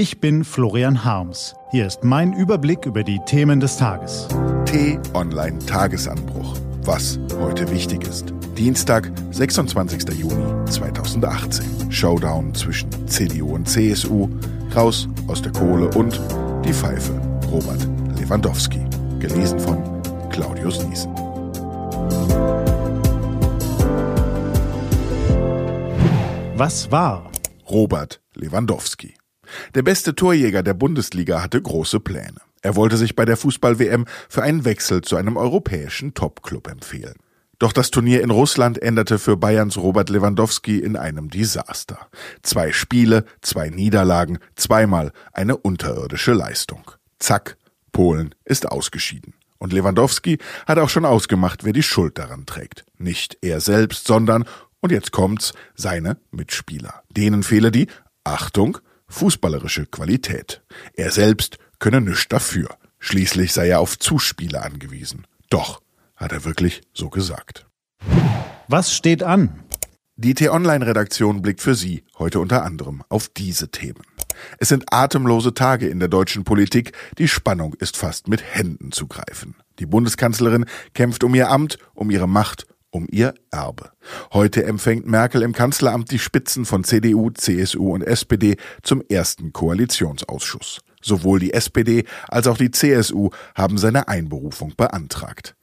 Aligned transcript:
Ich 0.00 0.18
bin 0.18 0.44
Florian 0.44 1.04
Harms. 1.04 1.54
Hier 1.72 1.86
ist 1.86 2.04
mein 2.04 2.32
Überblick 2.32 2.86
über 2.86 3.04
die 3.04 3.20
Themen 3.26 3.60
des 3.60 3.76
Tages. 3.76 4.28
T-Online 4.64 5.58
Tagesanbruch. 5.58 6.56
Was 6.84 7.18
heute 7.38 7.70
wichtig 7.70 8.08
ist. 8.08 8.32
Dienstag, 8.56 9.12
26. 9.32 10.08
Juni 10.18 10.64
2018. 10.70 11.92
Showdown 11.92 12.54
zwischen 12.54 12.88
CDU 13.08 13.54
und 13.54 13.68
CSU. 13.68 14.30
Raus 14.74 15.06
aus 15.26 15.42
der 15.42 15.52
Kohle 15.52 15.90
und 15.90 16.18
die 16.64 16.72
Pfeife. 16.72 17.12
Robert 17.52 17.86
Lewandowski. 18.18 18.80
Gelesen 19.18 19.60
von 19.60 20.00
Claudius 20.30 20.82
Niesen. 20.82 21.12
Was 26.56 26.90
war? 26.90 27.30
Robert 27.68 28.22
Lewandowski. 28.32 29.19
Der 29.74 29.82
beste 29.82 30.14
Torjäger 30.14 30.62
der 30.62 30.74
Bundesliga 30.74 31.42
hatte 31.42 31.60
große 31.60 32.00
Pläne. 32.00 32.40
Er 32.62 32.76
wollte 32.76 32.96
sich 32.96 33.16
bei 33.16 33.24
der 33.24 33.36
Fußball-WM 33.36 34.04
für 34.28 34.42
einen 34.42 34.64
Wechsel 34.64 35.02
zu 35.02 35.16
einem 35.16 35.36
europäischen 35.36 36.14
Topclub 36.14 36.68
empfehlen. 36.68 37.14
Doch 37.58 37.72
das 37.72 37.90
Turnier 37.90 38.22
in 38.22 38.30
Russland 38.30 38.80
endete 38.80 39.18
für 39.18 39.36
Bayerns 39.36 39.76
Robert 39.76 40.08
Lewandowski 40.08 40.78
in 40.78 40.96
einem 40.96 41.28
Desaster. 41.28 42.08
Zwei 42.42 42.72
Spiele, 42.72 43.26
zwei 43.42 43.68
Niederlagen, 43.68 44.38
zweimal 44.56 45.12
eine 45.32 45.58
unterirdische 45.58 46.32
Leistung. 46.32 46.90
Zack, 47.18 47.58
Polen 47.92 48.34
ist 48.46 48.66
ausgeschieden. 48.66 49.34
Und 49.58 49.74
Lewandowski 49.74 50.38
hat 50.66 50.78
auch 50.78 50.88
schon 50.88 51.04
ausgemacht, 51.04 51.64
wer 51.64 51.74
die 51.74 51.82
Schuld 51.82 52.18
daran 52.18 52.46
trägt. 52.46 52.86
Nicht 52.96 53.36
er 53.42 53.60
selbst, 53.60 54.06
sondern, 54.06 54.46
und 54.80 54.90
jetzt 54.90 55.12
kommt's, 55.12 55.52
seine 55.74 56.16
Mitspieler. 56.30 57.02
Denen 57.10 57.42
fehle 57.42 57.70
die, 57.70 57.88
Achtung, 58.24 58.78
fußballerische 59.10 59.86
Qualität. 59.86 60.62
Er 60.94 61.10
selbst 61.10 61.58
könne 61.78 62.00
nichts 62.00 62.28
dafür. 62.28 62.68
Schließlich 62.98 63.52
sei 63.52 63.68
er 63.68 63.80
auf 63.80 63.98
Zuspieler 63.98 64.64
angewiesen. 64.64 65.26
Doch, 65.50 65.82
hat 66.16 66.32
er 66.32 66.44
wirklich 66.44 66.82
so 66.92 67.10
gesagt. 67.10 67.66
Was 68.68 68.94
steht 68.94 69.22
an? 69.22 69.64
Die 70.16 70.34
T-Online-Redaktion 70.34 71.40
blickt 71.40 71.62
für 71.62 71.74
Sie 71.74 72.04
heute 72.18 72.40
unter 72.40 72.62
anderem 72.62 73.02
auf 73.08 73.28
diese 73.28 73.70
Themen. 73.70 74.02
Es 74.58 74.68
sind 74.68 74.84
atemlose 74.92 75.54
Tage 75.54 75.88
in 75.88 75.98
der 75.98 76.08
deutschen 76.08 76.44
Politik, 76.44 76.92
die 77.16 77.26
Spannung 77.26 77.74
ist 77.74 77.96
fast 77.96 78.28
mit 78.28 78.42
Händen 78.42 78.92
zu 78.92 79.06
greifen. 79.06 79.56
Die 79.78 79.86
Bundeskanzlerin 79.86 80.66
kämpft 80.92 81.24
um 81.24 81.34
ihr 81.34 81.50
Amt, 81.50 81.78
um 81.94 82.10
ihre 82.10 82.28
Macht 82.28 82.66
um 82.90 83.06
ihr 83.10 83.34
Erbe. 83.50 83.90
Heute 84.32 84.64
empfängt 84.64 85.06
Merkel 85.06 85.42
im 85.42 85.52
Kanzleramt 85.52 86.10
die 86.10 86.18
Spitzen 86.18 86.64
von 86.64 86.84
CDU, 86.84 87.30
CSU 87.30 87.94
und 87.94 88.02
SPD 88.02 88.56
zum 88.82 89.02
ersten 89.08 89.52
Koalitionsausschuss. 89.52 90.80
Sowohl 91.02 91.40
die 91.40 91.52
SPD 91.52 92.04
als 92.28 92.46
auch 92.46 92.58
die 92.58 92.70
CSU 92.70 93.30
haben 93.54 93.78
seine 93.78 94.08
Einberufung 94.08 94.74
beantragt. 94.76 95.54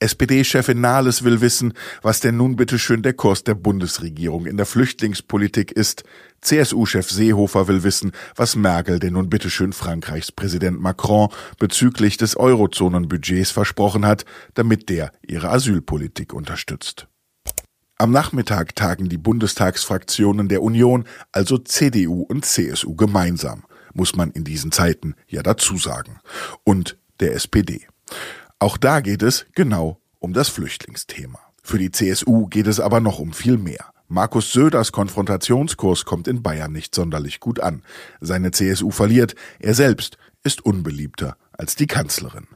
SPD-Chefin 0.00 0.80
Nahles 0.80 1.24
will 1.24 1.42
wissen, 1.42 1.74
was 2.00 2.20
denn 2.20 2.38
nun 2.38 2.56
bitteschön 2.56 3.02
der 3.02 3.12
Kurs 3.12 3.44
der 3.44 3.54
Bundesregierung 3.54 4.46
in 4.46 4.56
der 4.56 4.64
Flüchtlingspolitik 4.64 5.72
ist. 5.72 6.04
CSU-Chef 6.40 7.10
Seehofer 7.10 7.68
will 7.68 7.82
wissen, 7.82 8.12
was 8.34 8.56
Merkel 8.56 8.98
denn 8.98 9.12
nun 9.12 9.28
bitteschön 9.28 9.74
Frankreichs 9.74 10.32
Präsident 10.32 10.80
Macron 10.80 11.28
bezüglich 11.58 12.16
des 12.16 12.36
Eurozonenbudgets 12.38 13.50
versprochen 13.50 14.06
hat, 14.06 14.24
damit 14.54 14.88
der 14.88 15.12
ihre 15.26 15.50
Asylpolitik 15.50 16.32
unterstützt. 16.32 17.06
Am 17.98 18.10
Nachmittag 18.10 18.74
tagen 18.74 19.10
die 19.10 19.18
Bundestagsfraktionen 19.18 20.48
der 20.48 20.62
Union, 20.62 21.04
also 21.32 21.58
CDU 21.58 22.22
und 22.22 22.46
CSU 22.46 22.96
gemeinsam, 22.96 23.64
muss 23.92 24.16
man 24.16 24.30
in 24.30 24.44
diesen 24.44 24.72
Zeiten 24.72 25.14
ja 25.28 25.42
dazu 25.42 25.76
sagen, 25.76 26.20
und 26.64 26.96
der 27.20 27.34
SPD. 27.34 27.86
Auch 28.62 28.76
da 28.76 29.00
geht 29.00 29.22
es 29.22 29.46
genau 29.54 30.02
um 30.18 30.34
das 30.34 30.50
Flüchtlingsthema. 30.50 31.40
Für 31.62 31.78
die 31.78 31.90
CSU 31.90 32.46
geht 32.46 32.66
es 32.66 32.78
aber 32.78 33.00
noch 33.00 33.18
um 33.18 33.32
viel 33.32 33.56
mehr. 33.56 33.86
Markus 34.06 34.52
Söders 34.52 34.92
Konfrontationskurs 34.92 36.04
kommt 36.04 36.28
in 36.28 36.42
Bayern 36.42 36.70
nicht 36.70 36.94
sonderlich 36.94 37.40
gut 37.40 37.58
an. 37.58 37.82
Seine 38.20 38.50
CSU 38.50 38.90
verliert, 38.90 39.34
er 39.60 39.72
selbst 39.72 40.18
ist 40.44 40.62
unbeliebter 40.64 41.38
als 41.52 41.74
die 41.74 41.86
Kanzlerin. 41.86 42.48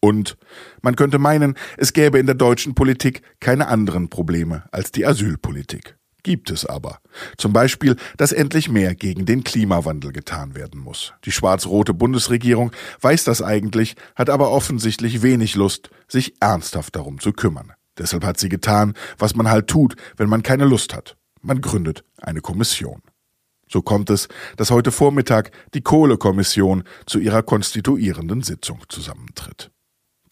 Und 0.00 0.36
man 0.82 0.96
könnte 0.96 1.18
meinen, 1.18 1.56
es 1.78 1.94
gäbe 1.94 2.18
in 2.18 2.26
der 2.26 2.34
deutschen 2.34 2.74
Politik 2.74 3.22
keine 3.40 3.68
anderen 3.68 4.10
Probleme 4.10 4.64
als 4.70 4.92
die 4.92 5.06
Asylpolitik. 5.06 5.96
Gibt 6.22 6.50
es 6.50 6.64
aber. 6.64 6.98
Zum 7.36 7.52
Beispiel, 7.52 7.96
dass 8.16 8.30
endlich 8.30 8.68
mehr 8.68 8.94
gegen 8.94 9.26
den 9.26 9.42
Klimawandel 9.42 10.12
getan 10.12 10.54
werden 10.54 10.80
muss. 10.80 11.14
Die 11.24 11.32
schwarz-rote 11.32 11.94
Bundesregierung 11.94 12.70
weiß 13.00 13.24
das 13.24 13.42
eigentlich, 13.42 13.96
hat 14.14 14.30
aber 14.30 14.50
offensichtlich 14.50 15.22
wenig 15.22 15.56
Lust, 15.56 15.90
sich 16.06 16.34
ernsthaft 16.40 16.94
darum 16.94 17.18
zu 17.18 17.32
kümmern. 17.32 17.72
Deshalb 17.98 18.24
hat 18.24 18.38
sie 18.38 18.48
getan, 18.48 18.94
was 19.18 19.34
man 19.34 19.50
halt 19.50 19.66
tut, 19.66 19.96
wenn 20.16 20.28
man 20.28 20.42
keine 20.42 20.64
Lust 20.64 20.94
hat. 20.94 21.16
Man 21.40 21.60
gründet 21.60 22.04
eine 22.18 22.40
Kommission. 22.40 23.02
So 23.68 23.82
kommt 23.82 24.08
es, 24.10 24.28
dass 24.56 24.70
heute 24.70 24.92
Vormittag 24.92 25.50
die 25.74 25.80
Kohlekommission 25.80 26.84
zu 27.06 27.18
ihrer 27.18 27.42
konstituierenden 27.42 28.42
Sitzung 28.42 28.82
zusammentritt. 28.88 29.70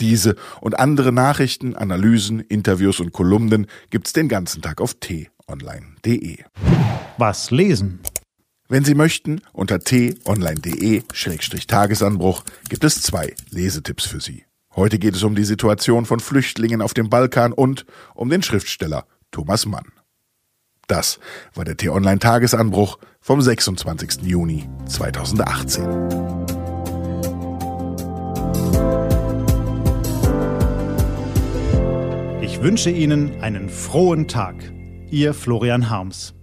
Diese 0.00 0.36
und 0.60 0.78
andere 0.78 1.12
Nachrichten, 1.12 1.76
Analysen, 1.76 2.40
Interviews 2.40 2.98
und 2.98 3.12
Kolumnen 3.12 3.66
gibt's 3.90 4.12
den 4.12 4.28
ganzen 4.28 4.62
Tag 4.62 4.80
auf 4.80 4.94
T 4.94 5.30
t-online.de. 5.46 6.38
Was 7.18 7.50
lesen? 7.50 8.00
Wenn 8.68 8.84
Sie 8.84 8.94
möchten, 8.94 9.42
unter 9.52 9.78
t-online.de-tagesanbruch 9.78 12.42
gibt 12.68 12.82
es 12.82 13.00
zwei 13.02 13.32
Lesetipps 13.50 14.06
für 14.06 14.20
Sie. 14.20 14.44
Heute 14.74 14.98
geht 14.98 15.14
es 15.14 15.22
um 15.22 15.36
die 15.36 15.44
Situation 15.44 16.04
von 16.04 16.18
Flüchtlingen 16.18 16.82
auf 16.82 16.94
dem 16.94 17.10
Balkan 17.10 17.52
und 17.52 17.86
um 18.14 18.28
den 18.28 18.42
Schriftsteller 18.42 19.06
Thomas 19.30 19.66
Mann. 19.66 19.92
Das 20.88 21.20
war 21.54 21.64
der 21.64 21.76
T-Online-Tagesanbruch 21.76 22.98
vom 23.20 23.40
26. 23.40 24.22
Juni 24.22 24.68
2018. 24.86 25.84
Ich 32.42 32.60
wünsche 32.62 32.90
Ihnen 32.90 33.40
einen 33.42 33.68
frohen 33.68 34.26
Tag. 34.28 34.75
Ihr 35.10 35.34
Florian 35.34 35.88
Harms. 35.88 36.35